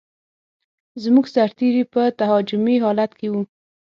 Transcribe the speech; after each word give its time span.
زموږ 1.03 1.25
سرتېري 1.35 1.83
په 1.93 2.01
تهاجمي 2.19 2.75
حالت 2.83 3.11
کې 3.19 3.27
و. 3.33 3.35